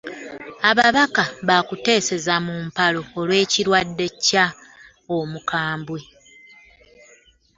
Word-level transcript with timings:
Ababaka 0.69 1.23
ba 1.47 1.57
kuteeseza 1.67 2.33
mu 2.45 2.55
mpalo 2.67 2.99
olw'ekirwadde 3.19 4.07
Kya 4.25 4.45
Omukambwe 5.17 5.99